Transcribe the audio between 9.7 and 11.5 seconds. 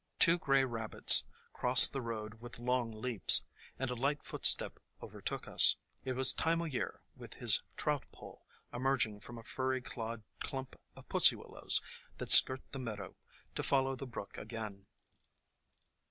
clawed clump of Pussy